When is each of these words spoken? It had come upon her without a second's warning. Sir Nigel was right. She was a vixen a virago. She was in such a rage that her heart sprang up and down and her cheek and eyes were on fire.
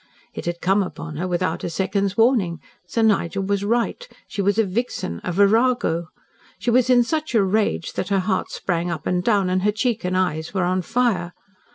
It 0.33 0.47
had 0.47 0.61
come 0.61 0.81
upon 0.81 1.17
her 1.17 1.27
without 1.27 1.63
a 1.63 1.69
second's 1.69 2.17
warning. 2.17 2.59
Sir 2.87 3.03
Nigel 3.03 3.43
was 3.43 3.63
right. 3.63 4.07
She 4.27 4.41
was 4.41 4.57
a 4.57 4.63
vixen 4.63 5.21
a 5.23 5.31
virago. 5.31 6.07
She 6.57 6.71
was 6.71 6.89
in 6.89 7.03
such 7.03 7.35
a 7.35 7.43
rage 7.43 7.93
that 7.93 8.09
her 8.09 8.17
heart 8.17 8.49
sprang 8.49 8.89
up 8.89 9.05
and 9.05 9.23
down 9.23 9.47
and 9.47 9.61
her 9.61 9.71
cheek 9.71 10.03
and 10.03 10.17
eyes 10.17 10.55
were 10.55 10.63
on 10.63 10.81
fire. 10.81 11.33